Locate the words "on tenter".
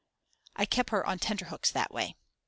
1.05-1.45